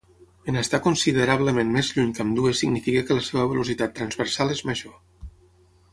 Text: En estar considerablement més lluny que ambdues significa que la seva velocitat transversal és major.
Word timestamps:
En 0.51 0.55
estar 0.61 0.79
considerablement 0.85 1.69
més 1.75 1.91
lluny 1.97 2.15
que 2.19 2.23
ambdues 2.25 2.63
significa 2.65 3.03
que 3.11 3.19
la 3.21 3.27
seva 3.29 3.47
velocitat 3.53 3.97
transversal 4.01 4.57
és 4.59 4.65
major. 4.71 4.99